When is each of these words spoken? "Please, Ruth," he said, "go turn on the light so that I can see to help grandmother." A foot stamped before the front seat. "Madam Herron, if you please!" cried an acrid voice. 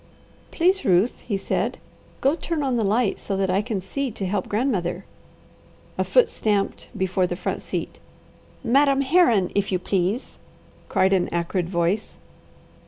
"Please, 0.49 0.83
Ruth," 0.83 1.19
he 1.27 1.37
said, 1.37 1.77
"go 2.21 2.33
turn 2.33 2.63
on 2.63 2.75
the 2.75 2.83
light 2.83 3.19
so 3.19 3.37
that 3.37 3.51
I 3.51 3.61
can 3.61 3.79
see 3.79 4.09
to 4.09 4.25
help 4.25 4.49
grandmother." 4.49 5.05
A 5.95 6.03
foot 6.03 6.27
stamped 6.27 6.87
before 6.97 7.27
the 7.27 7.35
front 7.35 7.61
seat. 7.61 7.99
"Madam 8.63 9.01
Herron, 9.01 9.51
if 9.53 9.71
you 9.71 9.77
please!" 9.77 10.39
cried 10.89 11.13
an 11.13 11.29
acrid 11.31 11.69
voice. 11.69 12.17